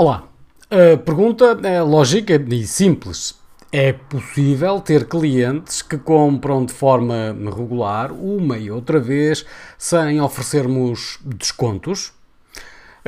Olá, 0.00 0.28
a 0.70 0.96
pergunta 0.96 1.58
é 1.64 1.82
lógica 1.82 2.40
e 2.50 2.64
simples. 2.64 3.34
É 3.72 3.92
possível 3.92 4.80
ter 4.80 5.08
clientes 5.08 5.82
que 5.82 5.98
compram 5.98 6.64
de 6.64 6.72
forma 6.72 7.36
regular, 7.52 8.12
uma 8.12 8.56
e 8.56 8.70
outra 8.70 9.00
vez, 9.00 9.44
sem 9.76 10.20
oferecermos 10.20 11.18
descontos? 11.24 12.12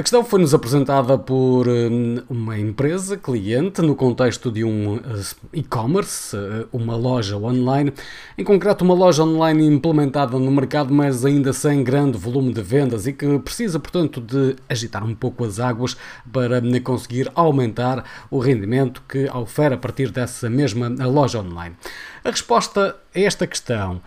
A 0.01 0.03
questão 0.03 0.25
foi-nos 0.25 0.55
apresentada 0.55 1.19
por 1.19 1.69
hum, 1.69 2.23
uma 2.30 2.59
empresa 2.59 3.19
cliente 3.19 3.83
no 3.83 3.95
contexto 3.95 4.51
de 4.51 4.65
um 4.65 4.95
uh, 4.95 5.01
e-commerce, 5.53 6.34
uh, 6.34 6.66
uma 6.73 6.96
loja 6.96 7.37
online, 7.37 7.93
em 8.39 8.43
concreto 8.43 8.83
uma 8.83 8.95
loja 8.95 9.23
online 9.23 9.66
implementada 9.66 10.39
no 10.39 10.51
mercado, 10.51 10.91
mas 10.91 11.23
ainda 11.23 11.52
sem 11.52 11.84
grande 11.84 12.16
volume 12.16 12.51
de 12.51 12.62
vendas 12.62 13.06
e 13.06 13.12
que 13.12 13.39
precisa, 13.41 13.78
portanto, 13.78 14.23
de 14.23 14.56
agitar 14.70 15.05
um 15.05 15.15
pouco 15.15 15.45
as 15.45 15.61
águas 15.61 15.95
para 16.33 16.61
hum, 16.61 16.80
conseguir 16.83 17.30
aumentar 17.34 18.03
o 18.30 18.39
rendimento 18.39 19.03
que 19.06 19.28
oferece 19.28 19.75
a 19.75 19.77
partir 19.77 20.11
dessa 20.11 20.48
mesma 20.48 20.89
loja 21.06 21.41
online. 21.41 21.77
A 22.25 22.30
resposta 22.30 22.97
a 23.14 23.20
esta 23.20 23.47
questão 23.47 24.01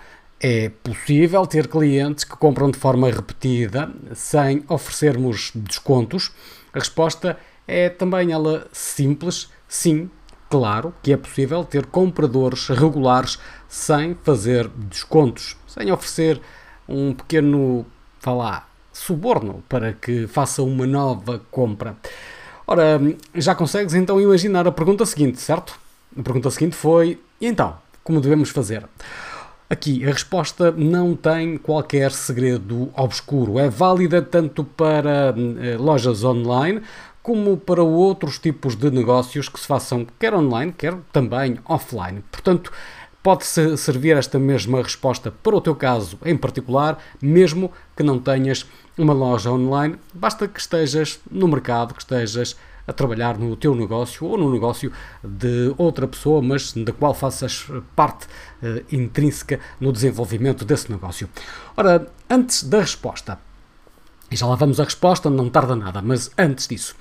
é 0.46 0.68
possível 0.68 1.48
ter 1.48 1.70
clientes 1.70 2.26
que 2.26 2.36
compram 2.36 2.70
de 2.70 2.78
forma 2.78 3.10
repetida 3.10 3.90
sem 4.14 4.62
oferecermos 4.68 5.54
descontos? 5.56 6.34
A 6.74 6.80
resposta 6.80 7.38
é 7.66 7.88
também 7.88 8.34
ela 8.34 8.68
simples, 8.74 9.50
sim, 9.70 10.10
claro 10.50 10.94
que 11.02 11.14
é 11.14 11.18
possível 11.18 11.64
ter 11.64 11.86
compradores 11.86 12.68
regulares 12.68 13.40
sem 13.70 14.16
fazer 14.22 14.68
descontos, 14.68 15.56
sem 15.66 15.90
oferecer 15.94 16.42
um 16.90 17.14
pequeno, 17.14 17.86
lá, 18.26 18.68
suborno 18.92 19.64
para 19.70 19.94
que 19.94 20.28
faça 20.28 20.62
uma 20.62 20.86
nova 20.86 21.42
compra. 21.52 21.96
Ora, 22.68 23.00
já 23.34 23.56
consegues 23.56 23.94
então 23.94 24.20
imaginar 24.20 24.68
a 24.68 24.74
pergunta 24.74 25.06
seguinte, 25.06 25.40
certo? 25.40 25.80
A 26.20 26.22
pergunta 26.22 26.52
seguinte 26.52 26.76
foi: 26.76 27.18
e 27.40 27.48
então, 27.48 27.78
como 28.04 28.20
devemos 28.20 28.50
fazer? 28.50 28.86
Aqui 29.74 30.06
a 30.06 30.12
resposta 30.12 30.72
não 30.72 31.16
tem 31.16 31.58
qualquer 31.58 32.12
segredo 32.12 32.92
obscuro. 32.96 33.58
É 33.58 33.68
válida 33.68 34.22
tanto 34.22 34.64
para 34.64 35.34
eh, 35.34 35.78
lojas 35.80 36.24
online 36.24 36.84
como 37.24 37.58
para 37.58 37.82
outros 37.82 38.38
tipos 38.38 38.76
de 38.76 38.92
negócios 38.92 39.50
que 39.50 39.60
se 39.60 39.66
façam 39.66 40.06
quer 40.20 40.32
online, 40.36 40.72
quer 40.72 40.96
também 41.12 41.58
offline. 41.66 42.24
Portanto, 42.32 42.72
pode 43.24 43.46
-se 43.46 43.76
servir 43.76 44.16
esta 44.16 44.38
mesma 44.38 44.80
resposta 44.80 45.32
para 45.32 45.56
o 45.56 45.62
teu 45.62 45.74
caso 45.74 46.20
em 46.24 46.38
particular, 46.38 47.00
mesmo 47.20 47.72
que 47.98 48.04
não 48.04 48.20
tenhas 48.20 48.68
uma 48.96 49.12
loja 49.14 49.50
online, 49.50 49.96
basta 50.14 50.48
que 50.48 50.60
estejas 50.60 51.20
no 51.32 51.48
mercado, 51.48 51.96
que 51.96 52.02
estejas 52.02 52.56
a 52.88 52.94
trabalhar 52.94 53.38
no 53.38 53.56
teu 53.56 53.74
negócio 53.76 54.26
ou 54.26 54.38
no 54.38 54.52
negócio 54.52 54.92
de 55.24 55.74
outra 55.78 56.08
pessoa, 56.08 56.42
mas 56.42 56.74
da 56.74 56.92
qual 56.92 57.14
faças 57.14 57.68
parte 57.96 58.26
uh, 58.26 58.84
intrínseca 58.92 59.60
no 59.80 59.92
desenvolvimento 59.92 60.66
desse 60.66 60.92
negócio. 60.92 61.30
Ora, 61.78 62.08
antes 62.30 62.64
da 62.64 62.80
resposta, 62.80 63.40
e 64.30 64.36
já 64.36 64.48
lá 64.48 64.56
vamos 64.56 64.80
à 64.80 64.84
resposta, 64.84 65.30
não 65.30 65.50
tarda 65.50 65.76
nada, 65.76 66.02
mas 66.02 66.32
antes 66.38 66.68
disso, 66.68 66.96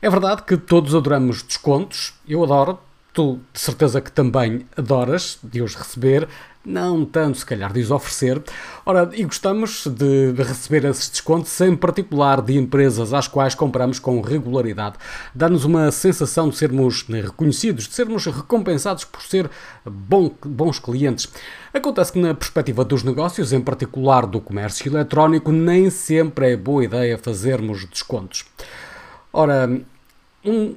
é 0.00 0.08
verdade 0.08 0.42
que 0.42 0.56
todos 0.56 0.94
adoramos 0.94 1.42
descontos, 1.42 2.14
eu 2.26 2.42
adoro, 2.42 2.78
tu 3.12 3.40
de 3.52 3.60
certeza 3.60 4.00
que 4.00 4.12
também 4.12 4.66
adoras 4.76 5.38
de 5.42 5.62
os 5.62 5.74
receber, 5.74 6.28
não 6.64 7.04
tanto 7.04 7.38
se 7.38 7.46
calhar 7.46 7.72
de 7.72 7.80
os 7.80 7.90
oferecer. 7.90 8.42
Ora, 8.84 9.10
e 9.14 9.24
gostamos 9.24 9.86
de, 9.86 10.32
de, 10.32 10.42
receber 10.42 10.84
esses 10.84 11.08
descontos, 11.08 11.58
em 11.60 11.74
particular 11.74 12.42
de 12.42 12.58
empresas 12.58 13.12
às 13.14 13.26
quais 13.26 13.54
compramos 13.54 13.98
com 13.98 14.20
regularidade. 14.20 14.96
Dá-nos 15.34 15.64
uma 15.64 15.90
sensação 15.90 16.48
de 16.48 16.56
sermos 16.56 17.02
reconhecidos, 17.02 17.88
de 17.88 17.94
sermos 17.94 18.26
recompensados 18.26 19.04
por 19.04 19.22
ser 19.22 19.50
bom, 19.84 20.30
bons 20.44 20.78
clientes. 20.78 21.28
Acontece 21.72 22.12
que, 22.12 22.18
na 22.18 22.34
perspectiva 22.34 22.84
dos 22.84 23.02
negócios, 23.02 23.52
em 23.52 23.60
particular 23.60 24.26
do 24.26 24.40
comércio 24.40 24.92
eletrónico, 24.92 25.50
nem 25.50 25.88
sempre 25.90 26.52
é 26.52 26.56
boa 26.56 26.84
ideia 26.84 27.18
fazermos 27.18 27.86
descontos. 27.86 28.44
Ora, 29.32 29.80
um 30.44 30.74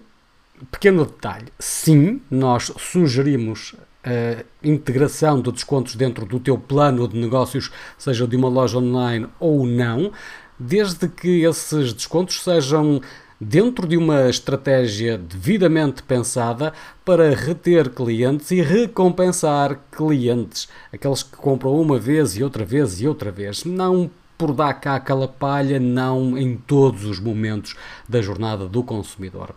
pequeno 0.69 1.05
detalhe: 1.05 1.47
sim, 1.59 2.21
nós 2.29 2.71
sugerimos 2.77 3.75
a 4.03 4.43
integração 4.63 5.41
de 5.41 5.51
descontos 5.51 5.95
dentro 5.95 6.25
do 6.25 6.39
teu 6.39 6.57
plano 6.57 7.07
de 7.07 7.17
negócios, 7.17 7.71
seja 7.97 8.27
de 8.27 8.35
uma 8.35 8.49
loja 8.49 8.77
online 8.77 9.27
ou 9.39 9.65
não, 9.65 10.11
desde 10.59 11.07
que 11.07 11.43
esses 11.43 11.93
descontos 11.93 12.41
sejam 12.41 13.01
dentro 13.39 13.87
de 13.87 13.97
uma 13.97 14.29
estratégia 14.29 15.17
devidamente 15.17 16.03
pensada 16.03 16.73
para 17.03 17.33
reter 17.33 17.89
clientes 17.89 18.51
e 18.51 18.61
recompensar 18.61 19.79
clientes, 19.91 20.67
aqueles 20.93 21.23
que 21.23 21.35
compram 21.37 21.73
uma 21.73 21.97
vez 21.97 22.37
e 22.37 22.43
outra 22.43 22.63
vez 22.63 23.01
e 23.01 23.07
outra 23.07 23.31
vez, 23.31 23.65
não 23.65 24.11
por 24.37 24.53
dar 24.53 24.73
cá 24.75 24.95
aquela 24.95 25.27
palha, 25.27 25.79
não 25.79 26.37
em 26.37 26.55
todos 26.55 27.05
os 27.05 27.19
momentos 27.19 27.75
da 28.07 28.21
jornada 28.21 28.67
do 28.67 28.83
consumidor. 28.83 29.55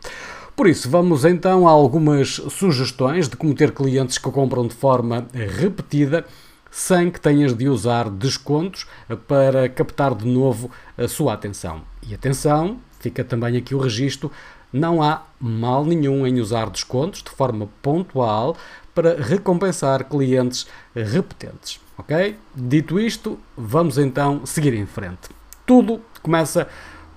Por 0.56 0.69
isso, 0.69 0.88
vamos 0.88 1.25
então 1.25 1.66
a 1.66 1.70
algumas 1.72 2.41
sugestões 2.48 3.28
de 3.28 3.37
como 3.37 3.54
ter 3.54 3.72
clientes 3.72 4.19
que 4.19 4.31
compram 4.31 4.69
de 4.69 4.75
forma 4.75 5.26
repetida 5.32 6.25
sem 6.70 7.10
que 7.10 7.20
tenhas 7.20 7.54
de 7.54 7.69
usar 7.69 8.09
descontos 8.09 8.87
para 9.26 9.69
captar 9.69 10.14
de 10.14 10.26
novo 10.26 10.70
a 10.97 11.09
sua 11.09 11.32
atenção. 11.32 11.82
E 12.06 12.14
atenção, 12.14 12.78
fica 13.00 13.25
também 13.25 13.56
aqui 13.56 13.75
o 13.75 13.78
registro, 13.78 14.31
não 14.72 15.03
há 15.03 15.22
mal 15.41 15.84
nenhum 15.84 16.26
em 16.26 16.41
usar 16.41 16.70
descontos 16.70 17.22
de 17.22 17.31
forma 17.31 17.69
pontual 17.82 18.56
para 18.94 19.20
recompensar 19.20 20.04
clientes 20.04 20.66
repetentes. 20.94 21.81
Ok? 21.98 22.37
Dito 22.54 22.98
isto, 22.98 23.38
vamos 23.56 23.98
então 23.98 24.44
seguir 24.47 24.75
em 24.75 24.87
frente. 24.87 25.31
Tudo 25.66 26.00
começa 26.22 26.69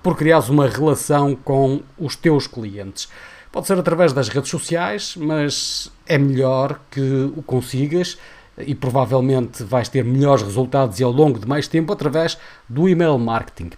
por 0.02 0.16
criares 0.16 0.48
uma 0.48 0.68
relação 0.68 1.34
com 1.34 1.82
os 1.98 2.16
teus 2.16 2.46
clientes. 2.46 3.08
Pode 3.50 3.66
ser 3.66 3.78
através 3.78 4.12
das 4.12 4.28
redes 4.28 4.50
sociais, 4.50 5.16
mas 5.16 5.90
é 6.06 6.18
melhor 6.18 6.80
que 6.90 7.32
o 7.36 7.42
consigas 7.42 8.18
e 8.58 8.74
provavelmente 8.74 9.62
vais 9.62 9.88
ter 9.88 10.04
melhores 10.04 10.42
resultados 10.42 10.98
e 11.00 11.04
ao 11.04 11.12
longo 11.12 11.38
de 11.38 11.46
mais 11.46 11.68
tempo 11.68 11.92
através 11.92 12.38
do 12.68 12.88
email 12.88 13.18
marketing. 13.18 13.70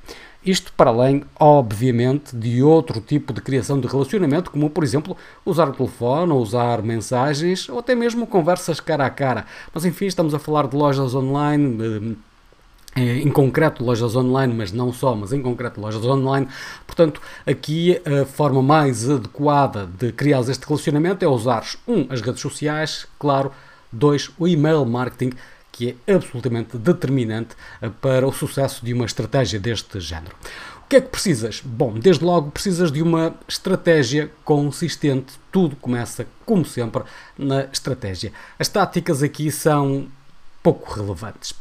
Isto 0.44 0.72
para 0.72 0.88
além, 0.88 1.22
obviamente, 1.38 2.34
de 2.34 2.62
outro 2.62 2.98
tipo 3.00 3.30
de 3.32 3.42
criação 3.42 3.78
de 3.78 3.86
relacionamento, 3.86 4.50
como 4.50 4.70
por 4.70 4.82
exemplo 4.82 5.14
usar 5.44 5.68
o 5.68 5.72
telefone, 5.72 6.32
ou 6.32 6.40
usar 6.40 6.82
mensagens 6.82 7.68
ou 7.68 7.78
até 7.78 7.94
mesmo 7.94 8.26
conversas 8.26 8.80
cara 8.80 9.04
a 9.04 9.10
cara. 9.10 9.44
Mas 9.72 9.84
enfim, 9.84 10.06
estamos 10.06 10.32
a 10.34 10.38
falar 10.38 10.66
de 10.66 10.74
lojas 10.74 11.14
online, 11.14 11.78
eh, 11.84 12.16
em 12.96 13.30
concreto 13.30 13.84
lojas 13.84 14.16
online, 14.16 14.52
mas 14.52 14.72
não 14.72 14.92
só, 14.92 15.14
mas 15.14 15.32
em 15.32 15.40
concreto 15.40 15.80
lojas 15.80 16.04
online. 16.04 16.48
Portanto, 16.86 17.20
aqui 17.46 18.00
a 18.04 18.24
forma 18.24 18.62
mais 18.62 19.08
adequada 19.08 19.86
de 19.86 20.12
criar 20.12 20.40
este 20.40 20.66
relacionamento 20.66 21.24
é 21.24 21.28
usar, 21.28 21.64
um, 21.86 22.06
as 22.10 22.20
redes 22.20 22.40
sociais, 22.40 23.06
claro, 23.18 23.52
dois, 23.92 24.30
o 24.38 24.46
email 24.46 24.84
marketing, 24.84 25.32
que 25.72 25.96
é 26.06 26.14
absolutamente 26.14 26.76
determinante 26.76 27.54
para 28.00 28.26
o 28.26 28.32
sucesso 28.32 28.84
de 28.84 28.92
uma 28.92 29.06
estratégia 29.06 29.58
deste 29.58 30.00
género. 30.00 30.34
O 30.84 30.88
que 30.90 30.96
é 30.96 31.00
que 31.00 31.08
precisas? 31.08 31.62
Bom, 31.64 31.94
desde 31.94 32.24
logo 32.24 32.50
precisas 32.50 32.90
de 32.90 33.00
uma 33.00 33.34
estratégia 33.46 34.30
consistente. 34.44 35.34
Tudo 35.52 35.76
começa, 35.76 36.26
como 36.44 36.64
sempre, 36.64 37.04
na 37.38 37.64
estratégia. 37.72 38.32
As 38.58 38.66
táticas 38.66 39.22
aqui 39.22 39.52
são 39.52 40.08
pouco 40.60 40.92
relevantes. 40.92 41.54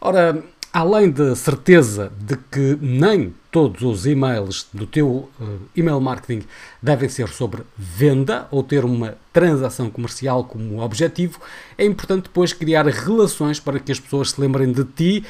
Ora, 0.00 0.42
além 0.72 1.10
da 1.10 1.36
certeza 1.36 2.10
de 2.18 2.36
que 2.36 2.78
nem 2.80 3.34
todos 3.50 3.82
os 3.82 4.06
e-mails 4.06 4.66
do 4.72 4.86
teu 4.86 5.28
uh, 5.38 5.60
email 5.76 6.00
marketing 6.00 6.46
devem 6.80 7.08
ser 7.08 7.28
sobre 7.28 7.62
venda 7.76 8.48
ou 8.50 8.62
ter 8.62 8.82
uma 8.82 9.14
transação 9.32 9.90
comercial 9.90 10.44
como 10.44 10.80
objetivo, 10.80 11.38
é 11.76 11.84
importante 11.84 12.24
depois 12.24 12.54
criar 12.54 12.86
relações 12.86 13.60
para 13.60 13.78
que 13.78 13.92
as 13.92 14.00
pessoas 14.00 14.30
se 14.30 14.40
lembrem 14.40 14.72
de 14.72 14.84
ti, 14.84 15.24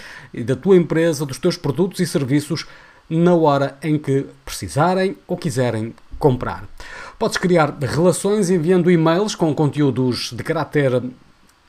da 0.45 0.55
tua 0.55 0.77
empresa, 0.77 1.27
dos 1.27 1.39
teus 1.39 1.57
produtos 1.57 1.99
e 1.99 2.07
serviços 2.07 2.65
na 3.11 3.35
hora 3.35 3.77
em 3.83 3.99
que 3.99 4.27
precisarem 4.45 5.17
ou 5.27 5.37
quiserem 5.37 5.93
comprar. 6.19 6.69
Podes 7.19 7.37
criar 7.37 7.77
relações 7.81 8.49
enviando 8.49 8.89
e-mails 8.89 9.35
com 9.35 9.53
conteúdos 9.53 10.33
de 10.33 10.43
caráter 10.45 11.03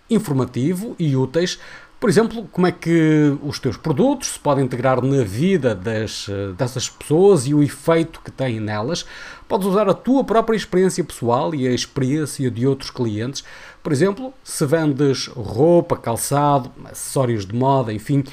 informativo 0.10 0.96
e 1.00 1.16
úteis 1.16 1.60
por 2.04 2.10
exemplo, 2.10 2.50
como 2.52 2.68
é 2.68 2.72
que 2.74 3.34
os 3.42 3.60
teus 3.60 3.78
produtos 3.78 4.34
se 4.34 4.40
podem 4.40 4.66
integrar 4.66 5.02
na 5.02 5.24
vida 5.24 5.74
das, 5.74 6.28
dessas 6.58 6.90
pessoas 6.90 7.48
e 7.48 7.54
o 7.54 7.64
efeito 7.64 8.20
que 8.20 8.30
têm 8.30 8.60
nelas. 8.60 9.06
Podes 9.48 9.66
usar 9.68 9.88
a 9.88 9.94
tua 9.94 10.22
própria 10.22 10.58
experiência 10.58 11.02
pessoal 11.02 11.56
e 11.56 11.66
a 11.66 11.72
experiência 11.72 12.52
de 12.52 12.68
outros 12.68 12.92
clientes. 12.92 13.42
Por 13.82 13.94
exemplo, 13.94 14.34
se 14.44 14.66
vendes 14.66 15.28
roupa, 15.28 15.96
calçado, 15.96 16.70
acessórios 16.92 17.46
de 17.46 17.56
moda, 17.56 17.94
enfim, 17.94 18.26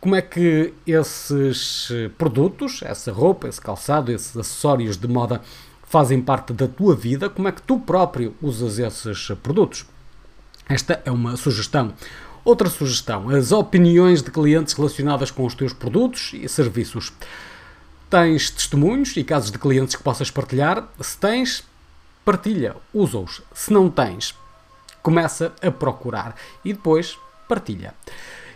como 0.00 0.14
é 0.14 0.22
que 0.22 0.72
esses 0.86 1.90
produtos, 2.16 2.80
essa 2.84 3.10
roupa, 3.10 3.48
esse 3.48 3.60
calçado, 3.60 4.12
esses 4.12 4.36
acessórios 4.36 4.96
de 4.96 5.08
moda 5.08 5.40
fazem 5.82 6.22
parte 6.22 6.52
da 6.52 6.68
tua 6.68 6.94
vida, 6.94 7.28
como 7.28 7.48
é 7.48 7.50
que 7.50 7.62
tu 7.62 7.76
próprio 7.80 8.36
usas 8.40 8.78
esses 8.78 9.32
produtos. 9.42 9.84
Esta 10.68 11.00
é 11.04 11.10
uma 11.12 11.36
sugestão. 11.36 11.92
Outra 12.46 12.70
sugestão: 12.70 13.28
as 13.30 13.50
opiniões 13.50 14.22
de 14.22 14.30
clientes 14.30 14.72
relacionadas 14.72 15.32
com 15.32 15.44
os 15.44 15.52
teus 15.52 15.72
produtos 15.72 16.30
e 16.32 16.48
serviços. 16.48 17.12
Tens 18.08 18.50
testemunhos 18.50 19.16
e 19.16 19.24
casos 19.24 19.50
de 19.50 19.58
clientes 19.58 19.96
que 19.96 20.02
possas 20.04 20.30
partilhar? 20.30 20.88
Se 21.00 21.18
tens, 21.18 21.64
partilha, 22.24 22.76
usa-os. 22.94 23.42
Se 23.52 23.72
não 23.72 23.90
tens, 23.90 24.32
começa 25.02 25.52
a 25.60 25.72
procurar 25.72 26.36
e 26.64 26.72
depois 26.72 27.18
partilha. 27.48 27.92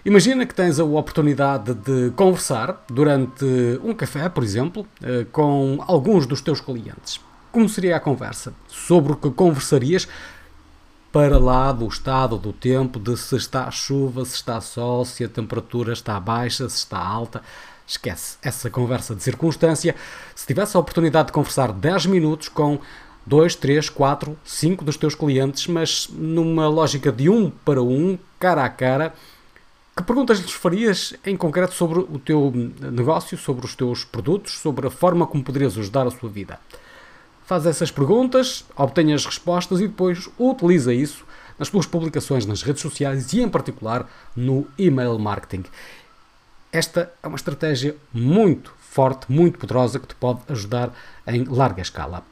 Imagina 0.04 0.46
que 0.46 0.54
tens 0.54 0.78
a 0.78 0.84
oportunidade 0.84 1.74
de 1.74 2.12
conversar 2.14 2.84
durante 2.88 3.44
um 3.82 3.92
café, 3.92 4.28
por 4.28 4.44
exemplo, 4.44 4.86
eh, 5.02 5.26
com 5.32 5.82
alguns 5.88 6.26
dos 6.26 6.40
teus 6.40 6.60
clientes. 6.60 7.20
Como 7.50 7.68
seria 7.68 7.96
a 7.96 8.00
conversa? 8.00 8.54
Sobre 8.68 9.14
o 9.14 9.16
que 9.16 9.30
conversarias 9.32 10.06
para 11.12 11.38
lá 11.38 11.72
do 11.72 11.86
estado 11.86 12.38
do 12.38 12.52
tempo, 12.52 12.98
de 12.98 13.16
se 13.16 13.36
está 13.36 13.70
chuva, 13.70 14.24
se 14.24 14.36
está 14.36 14.60
sol, 14.60 15.04
se 15.04 15.24
a 15.24 15.28
temperatura 15.28 15.92
está 15.92 16.18
baixa, 16.20 16.68
se 16.68 16.78
está 16.78 16.98
alta. 16.98 17.42
Esquece 17.86 18.38
essa 18.42 18.70
conversa 18.70 19.14
de 19.14 19.22
circunstância. 19.22 19.96
Se 20.34 20.46
tivesse 20.46 20.76
a 20.76 20.80
oportunidade 20.80 21.26
de 21.26 21.32
conversar 21.32 21.72
10 21.72 22.06
minutos 22.06 22.48
com 22.48 22.78
2, 23.26 23.56
3, 23.56 23.88
4, 23.88 24.38
5 24.44 24.84
dos 24.84 24.96
teus 24.96 25.14
clientes, 25.14 25.66
mas 25.66 26.08
numa 26.12 26.68
lógica 26.68 27.10
de 27.10 27.28
um 27.28 27.50
para 27.50 27.82
um, 27.82 28.16
cara 28.38 28.64
a 28.64 28.68
cara, 28.68 29.12
que 29.96 30.04
perguntas 30.04 30.38
lhes 30.38 30.52
farias 30.52 31.14
em 31.26 31.36
concreto 31.36 31.74
sobre 31.74 31.98
o 31.98 32.18
teu 32.18 32.52
negócio, 32.80 33.36
sobre 33.36 33.66
os 33.66 33.74
teus 33.74 34.04
produtos, 34.04 34.58
sobre 34.58 34.86
a 34.86 34.90
forma 34.90 35.26
como 35.26 35.42
poderias 35.42 35.76
ajudar 35.76 36.06
a 36.06 36.10
sua 36.10 36.30
vida? 36.30 36.60
Faz 37.50 37.66
essas 37.66 37.90
perguntas, 37.90 38.64
obtenha 38.76 39.12
as 39.12 39.26
respostas 39.26 39.80
e 39.80 39.88
depois 39.88 40.28
utiliza 40.38 40.94
isso 40.94 41.24
nas 41.58 41.68
tuas 41.68 41.84
publicações 41.84 42.46
nas 42.46 42.62
redes 42.62 42.80
sociais 42.80 43.32
e, 43.32 43.40
em 43.40 43.48
particular, 43.48 44.08
no 44.36 44.68
email 44.78 45.18
marketing. 45.18 45.64
Esta 46.70 47.12
é 47.20 47.26
uma 47.26 47.34
estratégia 47.34 47.96
muito 48.14 48.72
forte, 48.78 49.26
muito 49.28 49.58
poderosa 49.58 49.98
que 49.98 50.06
te 50.06 50.14
pode 50.14 50.42
ajudar 50.48 50.92
em 51.26 51.42
larga 51.42 51.82
escala. 51.82 52.22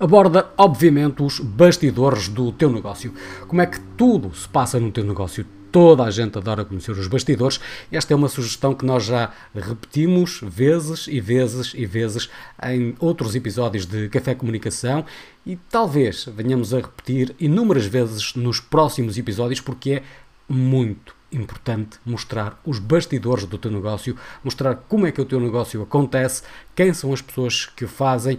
Aborda, 0.00 0.50
obviamente, 0.58 1.22
os 1.22 1.38
bastidores 1.38 2.26
do 2.26 2.50
teu 2.50 2.70
negócio. 2.70 3.14
Como 3.46 3.62
é 3.62 3.66
que 3.66 3.78
tudo 3.96 4.34
se 4.34 4.48
passa 4.48 4.80
no 4.80 4.90
teu 4.90 5.04
negócio? 5.04 5.46
Toda 5.70 6.04
a 6.04 6.10
gente 6.10 6.38
adora 6.38 6.64
conhecer 6.64 6.92
os 6.92 7.06
bastidores. 7.06 7.60
Esta 7.92 8.14
é 8.14 8.16
uma 8.16 8.28
sugestão 8.28 8.74
que 8.74 8.86
nós 8.86 9.04
já 9.04 9.32
repetimos 9.54 10.40
vezes 10.42 11.06
e 11.08 11.20
vezes 11.20 11.72
e 11.74 11.84
vezes 11.84 12.30
em 12.64 12.94
outros 12.98 13.34
episódios 13.34 13.84
de 13.84 14.08
Café 14.08 14.34
Comunicação 14.34 15.04
e 15.44 15.56
talvez 15.70 16.26
venhamos 16.34 16.72
a 16.72 16.78
repetir 16.78 17.34
inúmeras 17.38 17.86
vezes 17.86 18.34
nos 18.34 18.60
próximos 18.60 19.18
episódios 19.18 19.60
porque 19.60 19.90
é 19.90 20.02
muito 20.48 21.14
importante 21.30 21.98
mostrar 22.04 22.58
os 22.64 22.78
bastidores 22.78 23.44
do 23.44 23.58
teu 23.58 23.70
negócio, 23.70 24.16
mostrar 24.42 24.74
como 24.74 25.06
é 25.06 25.12
que 25.12 25.20
o 25.20 25.24
teu 25.24 25.38
negócio 25.38 25.82
acontece, 25.82 26.42
quem 26.74 26.94
são 26.94 27.12
as 27.12 27.20
pessoas 27.20 27.66
que 27.66 27.84
o 27.84 27.88
fazem, 27.88 28.38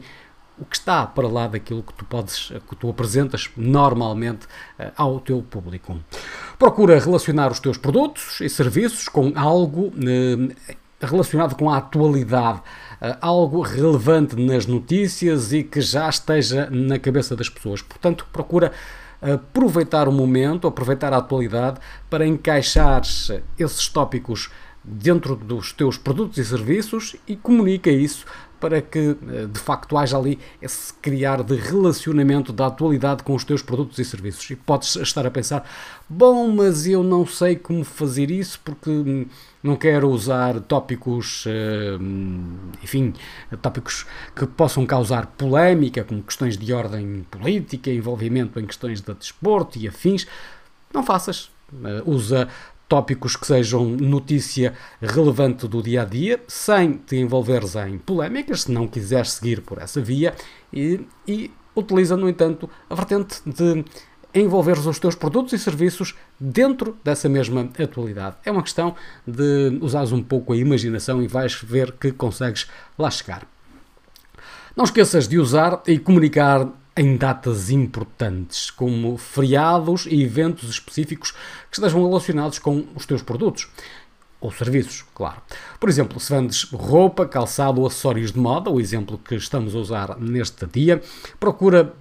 o 0.58 0.66
que 0.66 0.76
está 0.76 1.06
para 1.08 1.28
lá 1.28 1.48
daquilo 1.48 1.82
que 1.82 1.94
tu 1.94 2.04
podes, 2.04 2.52
que 2.68 2.76
tu 2.76 2.90
apresentas 2.90 3.50
normalmente 3.56 4.46
eh, 4.78 4.92
ao 4.98 5.20
teu 5.20 5.42
público. 5.42 5.98
Procura 6.60 7.00
relacionar 7.00 7.50
os 7.54 7.60
teus 7.62 7.78
produtos 7.78 8.42
e 8.42 8.50
serviços 8.50 9.08
com 9.08 9.32
algo 9.34 9.94
eh, 10.06 10.76
relacionado 11.00 11.56
com 11.56 11.70
a 11.70 11.78
atualidade, 11.78 12.62
eh, 13.00 13.16
algo 13.22 13.62
relevante 13.62 14.36
nas 14.36 14.66
notícias 14.66 15.54
e 15.54 15.64
que 15.64 15.80
já 15.80 16.10
esteja 16.10 16.70
na 16.70 17.00
cabeça 17.00 17.34
das 17.34 17.48
pessoas. 17.48 17.82
Portanto, 17.82 18.28
procura 18.34 18.74
aproveitar 19.22 20.10
o 20.10 20.12
momento, 20.12 20.68
aproveitar 20.68 21.14
a 21.14 21.18
atualidade 21.20 21.80
para 22.10 22.28
encaixar 22.28 23.04
esses 23.58 23.88
tópicos 23.88 24.50
dentro 24.84 25.38
dos 25.38 25.72
teus 25.72 25.98
produtos 25.98 26.38
e 26.38 26.44
serviços 26.44 27.16
e 27.26 27.38
comunica 27.38 27.90
isso 27.90 28.26
para 28.60 28.82
que 28.82 29.18
eh, 29.30 29.46
de 29.46 29.60
facto 29.60 29.98
haja 29.98 30.18
ali 30.18 30.40
esse 30.62 30.94
criar 30.96 31.44
de 31.44 31.56
relacionamento 31.56 32.52
da 32.52 32.68
atualidade 32.68 33.24
com 33.24 33.34
os 33.36 33.44
teus 33.44 33.62
produtos 33.62 33.98
e 34.00 34.06
serviços. 34.06 34.50
E 34.50 34.56
podes 34.56 34.96
estar 34.98 35.26
a 35.26 35.32
pensar: 35.32 35.70
bom, 36.08 36.50
mas 36.50 36.86
eu 36.86 37.04
não 37.04 37.26
sei 37.26 37.56
como 37.56 37.84
fazer 37.84 38.32
isso 38.32 38.60
porque 38.64 38.90
hum, 38.90 39.26
não 39.64 39.76
quero 39.76 40.10
usar 40.10 40.60
tópicos, 40.62 41.46
eh, 41.48 41.98
enfim, 42.84 43.14
tópicos 43.62 44.06
que 44.36 44.46
possam 44.46 44.86
causar 44.86 45.28
polémica, 45.28 46.04
como 46.04 46.24
questões 46.24 46.58
de 46.58 46.74
ordem 46.74 47.26
política, 47.30 47.90
envolvimento 47.90 48.60
em 48.60 48.66
questões 48.66 49.02
de 49.02 49.14
desporto 49.14 49.78
e 49.78 49.88
afins. 49.88 50.28
Não 50.94 51.04
faças. 51.04 51.52
Eh, 51.84 52.04
usa 52.06 52.48
tópicos 52.90 53.36
que 53.36 53.46
sejam 53.46 53.86
notícia 53.86 54.74
relevante 55.00 55.68
do 55.68 55.82
dia 55.82 56.02
a 56.02 56.06
dia, 56.06 56.42
sem 56.48 56.94
te 56.94 57.16
envolveres 57.16 57.76
em 57.76 58.00
polémicas, 58.00 58.64
se 58.64 58.72
não 58.72 58.88
quiseres 58.88 59.34
seguir 59.34 59.62
por 59.62 59.78
essa 59.78 60.02
via, 60.02 60.34
e, 60.74 61.00
e 61.28 61.52
utiliza, 61.76 62.18
no 62.18 62.28
entanto, 62.28 62.68
a 62.90 62.96
vertente 62.96 63.42
de 63.46 63.86
envolveres 64.34 64.86
os 64.86 65.00
teus 65.00 65.16
produtos 65.16 65.54
e 65.54 65.60
serviços 65.60 66.16
dentro 66.40 66.98
dessa 67.04 67.30
mesma 67.30 67.70
atualidade. 67.80 68.38
É 68.44 68.52
uma 68.52 68.64
questão 68.64 68.96
de 69.26 69.78
usares 69.82 70.12
um 70.12 70.22
pouco 70.22 70.54
a 70.54 70.58
imaginação 70.58 71.22
e 71.22 71.28
vais 71.28 71.54
ver 71.56 71.94
que 71.94 72.12
consegues 72.12 72.68
lá 72.98 73.10
chegar. 73.10 73.48
Não 74.76 74.84
esqueças 74.84 75.28
de 75.28 75.38
usar 75.38 75.82
e 75.88 76.00
comunicar 76.00 76.68
em 77.00 77.16
datas 77.16 77.70
importantes, 77.70 78.70
como 78.70 79.18
feriados 79.18 80.06
e 80.06 80.22
eventos 80.22 80.70
específicos 80.70 81.32
que 81.32 81.78
estejam 81.78 82.06
relacionados 82.06 82.60
com 82.60 82.86
os 82.94 83.06
teus 83.06 83.22
produtos. 83.22 83.70
Ou 84.42 84.52
serviços, 84.52 85.06
claro. 85.16 85.42
Por 85.80 85.88
exemplo, 85.88 86.20
se 86.20 86.34
vendes 86.34 86.64
roupa, 86.64 87.26
calçado 87.26 87.80
ou 87.80 87.88
acessórios 87.88 88.34
de 88.34 88.40
moda, 88.40 88.70
o 88.70 88.82
exemplo 88.82 89.18
que 89.18 89.36
estamos 89.36 89.76
a 89.76 89.80
usar 89.80 90.20
neste 90.20 90.66
dia, 90.66 91.02
procura 91.40 91.94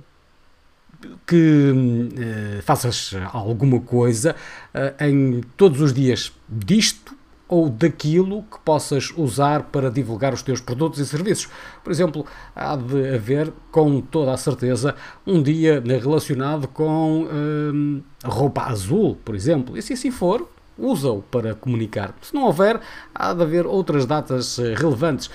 que 1.24 1.72
eh, 2.16 2.60
faças 2.62 3.14
alguma 3.32 3.80
coisa 3.80 4.34
eh, 4.74 5.08
em 5.08 5.42
todos 5.56 5.80
os 5.80 5.92
dias 5.92 6.32
disto 6.48 7.16
ou 7.48 7.70
daquilo 7.70 8.42
que 8.42 8.58
possas 8.60 9.10
usar 9.16 9.64
para 9.64 9.90
divulgar 9.90 10.34
os 10.34 10.42
teus 10.42 10.60
produtos 10.60 11.00
e 11.00 11.06
serviços. 11.06 11.48
Por 11.82 11.90
exemplo, 11.90 12.26
há 12.54 12.76
de 12.76 13.14
haver, 13.14 13.50
com 13.72 14.00
toda 14.02 14.32
a 14.32 14.36
certeza, 14.36 14.94
um 15.26 15.42
dia 15.42 15.82
relacionado 15.84 16.68
com 16.68 17.26
hum, 17.32 18.02
roupa 18.22 18.64
azul, 18.64 19.16
por 19.24 19.34
exemplo. 19.34 19.76
E 19.78 19.82
se 19.82 19.94
assim 19.94 20.10
for, 20.10 20.46
usa-o 20.78 21.22
para 21.22 21.54
comunicar. 21.54 22.14
Se 22.22 22.34
não 22.34 22.44
houver, 22.44 22.80
há 23.14 23.32
de 23.32 23.42
haver 23.42 23.66
outras 23.66 24.06
datas 24.06 24.58
eh, 24.58 24.74
relevantes. 24.74 25.30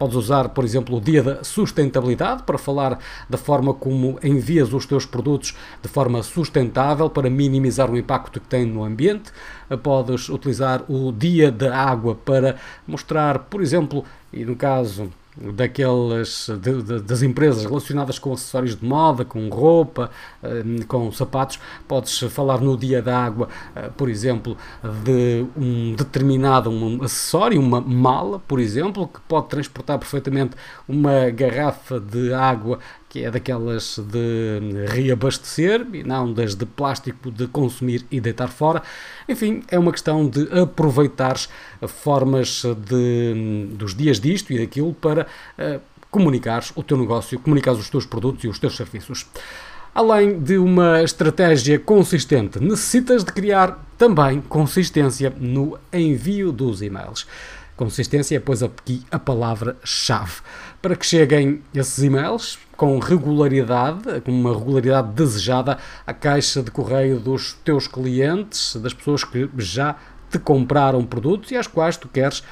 Podes 0.00 0.16
usar, 0.16 0.48
por 0.48 0.64
exemplo, 0.64 0.96
o 0.96 1.00
dia 1.00 1.22
da 1.22 1.44
sustentabilidade 1.44 2.44
para 2.44 2.56
falar 2.56 2.98
da 3.28 3.36
forma 3.36 3.74
como 3.74 4.18
envias 4.22 4.72
os 4.72 4.86
teus 4.86 5.04
produtos 5.04 5.54
de 5.82 5.90
forma 5.90 6.22
sustentável 6.22 7.10
para 7.10 7.28
minimizar 7.28 7.90
o 7.90 7.98
impacto 7.98 8.40
que 8.40 8.48
tem 8.48 8.64
no 8.64 8.82
ambiente. 8.82 9.30
Podes 9.82 10.30
utilizar 10.30 10.90
o 10.90 11.12
dia 11.12 11.52
da 11.52 11.76
água 11.76 12.14
para 12.14 12.56
mostrar, 12.88 13.40
por 13.40 13.60
exemplo, 13.60 14.02
e 14.32 14.42
no 14.42 14.56
caso 14.56 15.10
daquelas 15.36 16.50
de, 16.60 16.82
de, 16.82 17.00
das 17.00 17.22
empresas 17.22 17.64
relacionadas 17.64 18.18
com 18.18 18.32
acessórios 18.32 18.76
de 18.76 18.84
moda, 18.84 19.24
com 19.24 19.48
roupa, 19.48 20.10
eh, 20.42 20.62
com 20.86 21.10
sapatos, 21.12 21.58
podes 21.86 22.18
falar 22.32 22.60
no 22.60 22.76
dia 22.76 23.00
da 23.00 23.16
água, 23.16 23.48
eh, 23.74 23.90
por 23.96 24.08
exemplo, 24.08 24.56
de 25.04 25.46
um 25.56 25.94
determinado 25.94 26.70
um 26.70 27.02
acessório, 27.02 27.60
uma 27.60 27.80
mala, 27.80 28.40
por 28.40 28.58
exemplo, 28.58 29.06
que 29.08 29.20
pode 29.22 29.48
transportar 29.48 29.98
perfeitamente 29.98 30.56
uma 30.88 31.30
garrafa 31.30 32.00
de 32.00 32.32
água 32.32 32.78
que 33.10 33.24
é 33.24 33.30
daquelas 33.30 33.98
de 33.98 34.86
reabastecer 34.86 35.84
e 35.92 36.04
não 36.04 36.32
das 36.32 36.54
de 36.54 36.64
plástico 36.64 37.30
de 37.30 37.48
consumir 37.48 38.06
e 38.08 38.20
deitar 38.20 38.48
fora. 38.48 38.82
Enfim, 39.28 39.64
é 39.68 39.76
uma 39.76 39.90
questão 39.90 40.28
de 40.28 40.48
aproveitares 40.56 41.48
formas 41.88 42.62
de, 42.86 43.66
dos 43.72 43.96
dias 43.96 44.20
disto 44.20 44.52
e 44.52 44.60
daquilo 44.60 44.94
para 44.94 45.26
uh, 45.58 45.80
comunicares 46.08 46.72
o 46.76 46.84
teu 46.84 46.96
negócio, 46.96 47.38
comunicares 47.40 47.80
os 47.80 47.90
teus 47.90 48.06
produtos 48.06 48.44
e 48.44 48.48
os 48.48 48.60
teus 48.60 48.76
serviços. 48.76 49.26
Além 49.92 50.38
de 50.38 50.56
uma 50.56 51.02
estratégia 51.02 51.80
consistente, 51.80 52.60
necessitas 52.60 53.24
de 53.24 53.32
criar 53.32 53.84
também 53.98 54.40
consistência 54.40 55.34
no 55.36 55.76
envio 55.92 56.52
dos 56.52 56.80
e-mails. 56.80 57.26
Consistência 57.80 58.36
é, 58.36 58.38
pois, 58.38 58.62
aqui 58.62 59.02
a 59.10 59.18
palavra-chave. 59.18 60.42
Para 60.82 60.96
que 60.96 61.04
cheguem 61.04 61.62
esses 61.74 62.02
e-mails 62.02 62.58
com 62.74 62.98
regularidade, 62.98 64.20
com 64.22 64.30
uma 64.32 64.56
regularidade 64.56 65.08
desejada, 65.12 65.76
à 66.06 66.14
caixa 66.14 66.62
de 66.62 66.70
correio 66.70 67.20
dos 67.20 67.52
teus 67.64 67.86
clientes, 67.86 68.76
das 68.76 68.94
pessoas 68.94 69.22
que 69.22 69.48
já 69.58 69.96
te 70.30 70.38
compraram 70.38 71.04
produtos 71.04 71.50
e 71.50 71.56
às 71.56 71.66
quais 71.66 71.98
tu 71.98 72.08
queres 72.08 72.42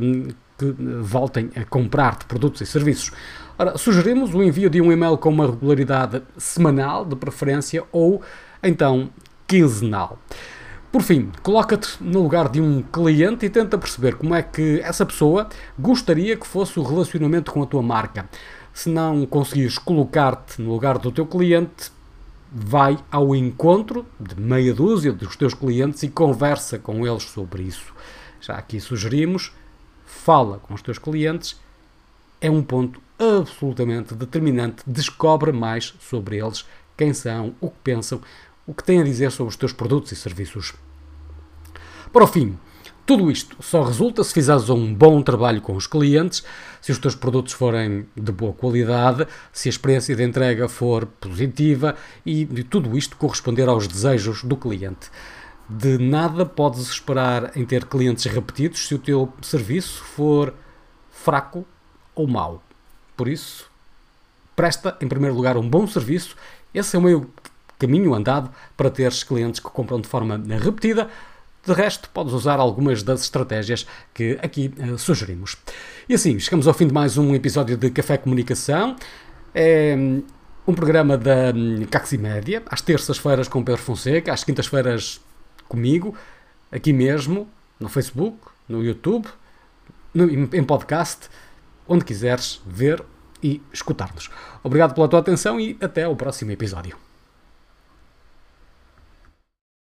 hum, 0.00 0.28
que 0.56 0.72
voltem 1.00 1.50
a 1.56 1.64
comprar-te 1.64 2.26
produtos 2.26 2.60
e 2.60 2.66
serviços. 2.66 3.10
Ora, 3.58 3.76
sugerimos 3.76 4.32
o 4.34 4.42
envio 4.42 4.70
de 4.70 4.80
um 4.80 4.92
e-mail 4.92 5.16
com 5.18 5.30
uma 5.30 5.46
regularidade 5.46 6.22
semanal, 6.36 7.04
de 7.04 7.16
preferência, 7.16 7.82
ou 7.90 8.22
então 8.62 9.10
quinzenal. 9.46 10.18
Por 10.94 11.02
fim, 11.02 11.32
coloca-te 11.42 12.00
no 12.00 12.22
lugar 12.22 12.48
de 12.48 12.60
um 12.60 12.80
cliente 12.80 13.44
e 13.44 13.50
tenta 13.50 13.76
perceber 13.76 14.14
como 14.14 14.32
é 14.32 14.44
que 14.44 14.78
essa 14.78 15.04
pessoa 15.04 15.48
gostaria 15.76 16.36
que 16.36 16.46
fosse 16.46 16.78
o 16.78 16.84
relacionamento 16.84 17.50
com 17.50 17.60
a 17.64 17.66
tua 17.66 17.82
marca. 17.82 18.30
Se 18.72 18.88
não 18.88 19.26
conseguires 19.26 19.76
colocar-te 19.76 20.62
no 20.62 20.70
lugar 20.70 20.98
do 20.98 21.10
teu 21.10 21.26
cliente, 21.26 21.90
vai 22.48 22.96
ao 23.10 23.34
encontro 23.34 24.06
de 24.20 24.40
meia 24.40 24.72
dúzia 24.72 25.12
dos 25.12 25.34
teus 25.34 25.52
clientes 25.52 26.04
e 26.04 26.08
conversa 26.08 26.78
com 26.78 27.04
eles 27.04 27.24
sobre 27.24 27.64
isso. 27.64 27.92
Já 28.40 28.54
aqui 28.54 28.78
sugerimos, 28.78 29.52
fala 30.06 30.60
com 30.60 30.74
os 30.74 30.80
teus 30.80 30.98
clientes, 30.98 31.60
é 32.40 32.48
um 32.48 32.62
ponto 32.62 33.02
absolutamente 33.18 34.14
determinante. 34.14 34.84
Descobre 34.86 35.50
mais 35.50 35.92
sobre 35.98 36.38
eles, 36.38 36.64
quem 36.96 37.12
são, 37.12 37.52
o 37.60 37.68
que 37.68 37.78
pensam, 37.82 38.20
o 38.66 38.74
que 38.74 38.84
têm 38.84 39.00
a 39.00 39.04
dizer 39.04 39.30
sobre 39.30 39.50
os 39.50 39.56
teus 39.56 39.72
produtos 39.72 40.12
e 40.12 40.16
serviços. 40.16 40.74
Para 42.12 42.24
o 42.24 42.26
fim, 42.26 42.56
tudo 43.06 43.30
isto 43.30 43.56
só 43.60 43.82
resulta 43.82 44.24
se 44.24 44.32
fizeres 44.32 44.70
um 44.70 44.94
bom 44.94 45.20
trabalho 45.20 45.60
com 45.60 45.76
os 45.76 45.86
clientes, 45.86 46.42
se 46.80 46.90
os 46.90 46.98
teus 46.98 47.14
produtos 47.14 47.52
forem 47.52 48.06
de 48.16 48.32
boa 48.32 48.54
qualidade, 48.54 49.26
se 49.52 49.68
a 49.68 49.70
experiência 49.70 50.16
de 50.16 50.22
entrega 50.22 50.68
for 50.68 51.04
positiva 51.04 51.96
e 52.24 52.46
tudo 52.64 52.96
isto 52.96 53.16
corresponder 53.16 53.68
aos 53.68 53.86
desejos 53.86 54.42
do 54.42 54.56
cliente. 54.56 55.10
De 55.68 55.98
nada 55.98 56.46
podes 56.46 56.88
esperar 56.88 57.54
em 57.54 57.66
ter 57.66 57.84
clientes 57.84 58.24
repetidos 58.24 58.86
se 58.86 58.94
o 58.94 58.98
teu 58.98 59.30
serviço 59.42 60.02
for 60.02 60.54
fraco 61.10 61.66
ou 62.14 62.26
mau. 62.26 62.62
Por 63.14 63.28
isso, 63.28 63.70
presta 64.56 64.96
em 65.00 65.08
primeiro 65.08 65.36
lugar 65.36 65.56
um 65.58 65.68
bom 65.68 65.86
serviço. 65.86 66.36
Esse 66.72 66.96
é 66.96 66.98
o 66.98 67.02
meu 67.02 67.30
caminho 67.78 68.14
andado 68.14 68.50
para 68.76 68.90
teres 68.90 69.22
clientes 69.22 69.60
que 69.60 69.68
compram 69.68 70.00
de 70.00 70.08
forma 70.08 70.40
repetida 70.60 71.08
de 71.66 71.72
resto, 71.72 72.10
podes 72.10 72.32
usar 72.32 72.60
algumas 72.60 73.02
das 73.02 73.22
estratégias 73.22 73.86
que 74.12 74.38
aqui 74.42 74.72
uh, 74.78 74.98
sugerimos. 74.98 75.56
E 76.08 76.14
assim, 76.14 76.38
chegamos 76.38 76.68
ao 76.68 76.74
fim 76.74 76.86
de 76.86 76.92
mais 76.92 77.16
um 77.16 77.34
episódio 77.34 77.76
de 77.76 77.90
Café 77.90 78.18
Comunicação. 78.18 78.96
É 79.54 79.94
hum, 79.96 80.22
um 80.66 80.74
programa 80.74 81.16
da 81.16 81.52
um, 81.54 81.84
Caximédia, 81.86 82.62
às 82.66 82.80
terças-feiras 82.80 83.48
com 83.48 83.62
Pedro 83.62 83.80
Fonseca, 83.80 84.32
às 84.32 84.44
quintas-feiras 84.44 85.20
comigo, 85.68 86.14
aqui 86.70 86.92
mesmo, 86.92 87.48
no 87.80 87.88
Facebook, 87.88 88.38
no 88.68 88.82
YouTube, 88.82 89.26
no, 90.12 90.30
em 90.30 90.64
podcast, 90.64 91.28
onde 91.88 92.04
quiseres 92.04 92.60
ver 92.66 93.02
e 93.42 93.60
escutar-nos. 93.72 94.30
Obrigado 94.62 94.94
pela 94.94 95.08
tua 95.08 95.20
atenção 95.20 95.58
e 95.60 95.76
até 95.80 96.04
ao 96.04 96.16
próximo 96.16 96.50
episódio. 96.50 96.96